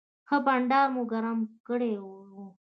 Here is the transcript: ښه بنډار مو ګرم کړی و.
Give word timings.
ښه 0.27 0.37
بنډار 0.45 0.87
مو 0.93 1.01
ګرم 1.11 1.39
کړی 1.67 1.93
و. 2.03 2.07